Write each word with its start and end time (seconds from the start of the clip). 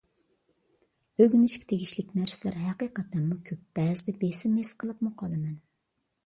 ئۆگىنىشكە 1.23 1.67
تېگىشلىك 1.71 2.15
نەرسىلەر 2.19 2.57
ھەقىقەتەنمۇ 2.63 3.37
كۆپ، 3.51 3.61
بەزىدە 3.81 4.17
بېسىم 4.25 4.57
ھېس 4.63 4.73
قىلىپمۇ 4.83 5.13
قالىمەن. 5.23 5.55